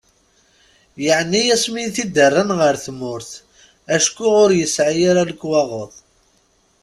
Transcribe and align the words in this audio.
Yeɛni 1.05 1.43
asmi 1.55 1.79
i 1.87 1.89
t-id-rran 1.95 2.51
ɣer 2.59 2.75
tmurt 2.85 3.29
acku 3.95 4.25
ur 4.43 4.51
yesɛi 4.59 5.03
ara 5.11 5.29
lekwaɣeḍ. 5.29 5.93